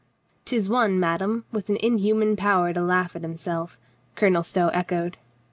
"'Tis 0.45 0.67
one, 0.67 0.99
madame, 0.99 1.45
with 1.51 1.69
an 1.69 1.77
inhuman 1.77 2.35
power 2.35 2.73
to 2.73 2.81
laugh 2.81 3.15
at 3.15 3.21
himself," 3.21 3.77
Colonel 4.15 4.41
Stow 4.41 4.69
echoed. 4.69 5.19